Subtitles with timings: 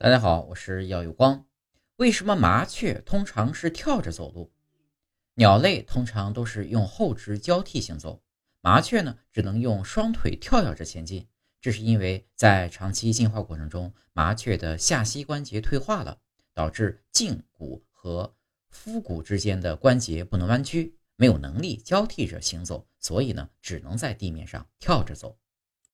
[0.00, 1.44] 大家好，我是耀有光。
[1.96, 4.52] 为什么麻雀通常是跳着走路？
[5.34, 8.22] 鸟类通常都是用后肢交替行走，
[8.60, 11.26] 麻雀呢只能用双腿跳跃着前进。
[11.60, 16.16] 这是因为在长期进化过程中，麻雀的下膝关节退化了，
[16.54, 18.32] 导致胫骨和
[18.70, 25.36] 腹骨之间的关节不能弯曲，没有能力交替着行走，所以呢只能在地面上跳着走。